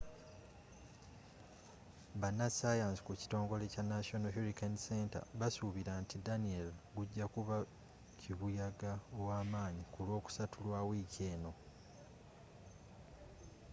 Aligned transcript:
bannasaayansi 2.21 3.01
ku 3.07 3.13
kitongole 3.21 3.63
kya 3.73 3.83
national 3.93 4.33
hurricane 4.35 4.77
center 4.87 5.23
basuubira 5.39 5.93
nti 6.03 6.15
danielle 6.27 6.75
gujja 6.97 7.25
kuba 7.33 7.55
kibuyaga 8.19 8.91
ow'amaanyi 9.19 9.83
ku 9.93 9.99
lwokusatu 10.07 10.57
lwa 10.65 10.79
wiiki 10.89 11.23
eno 11.33 11.51